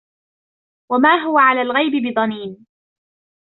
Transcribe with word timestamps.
وما 0.91 1.21
هو 1.23 1.37
على 1.37 1.61
الغيب 1.61 1.91
بضنين 2.03 2.65